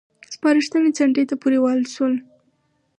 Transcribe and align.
سپارښتنې 0.33 0.89
څنډې 0.97 1.23
ته 1.29 1.35
پورې 1.41 1.57
ووهل 1.59 1.83
شوې. 1.95 2.17